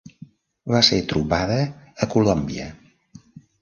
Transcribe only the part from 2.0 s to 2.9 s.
a Colòmbia.